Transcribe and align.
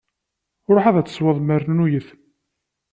Ṛuḥ 0.75 0.85
ad 0.87 1.05
tesweḍ 1.07 1.37
mernuyet! 1.41 2.07